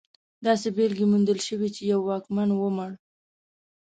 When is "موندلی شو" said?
1.11-1.55